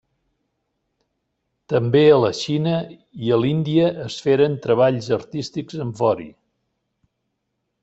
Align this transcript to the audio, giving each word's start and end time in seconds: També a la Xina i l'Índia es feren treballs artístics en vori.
També 1.73 2.01
a 2.13 2.15
la 2.23 2.31
Xina 2.39 2.73
i 3.27 3.31
l'Índia 3.43 3.91
es 4.07 4.17
feren 4.29 4.57
treballs 4.65 5.13
artístics 5.21 5.81
en 5.87 5.95
vori. 6.03 6.29